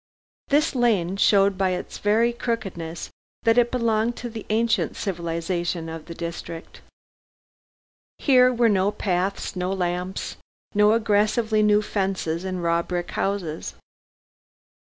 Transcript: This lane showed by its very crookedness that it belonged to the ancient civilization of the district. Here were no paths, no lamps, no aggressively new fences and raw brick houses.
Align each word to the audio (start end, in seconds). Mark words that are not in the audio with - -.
This 0.47 0.73
lane 0.73 1.15
showed 1.15 1.59
by 1.59 1.73
its 1.77 1.99
very 1.99 2.33
crookedness 2.33 3.11
that 3.43 3.59
it 3.59 3.69
belonged 3.69 4.15
to 4.17 4.31
the 4.31 4.47
ancient 4.49 4.95
civilization 4.95 5.89
of 5.89 6.05
the 6.07 6.15
district. 6.15 6.81
Here 8.17 8.51
were 8.51 8.67
no 8.67 8.89
paths, 8.91 9.55
no 9.55 9.71
lamps, 9.71 10.37
no 10.73 10.93
aggressively 10.93 11.61
new 11.61 11.83
fences 11.83 12.43
and 12.43 12.63
raw 12.63 12.81
brick 12.81 13.11
houses. 13.11 13.75